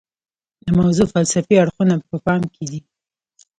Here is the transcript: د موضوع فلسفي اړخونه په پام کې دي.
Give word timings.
د 0.65 0.67
موضوع 0.79 1.05
فلسفي 1.13 1.53
اړخونه 1.63 1.93
په 2.09 2.17
پام 2.25 2.41
کې 2.53 2.65
دي. 2.71 2.79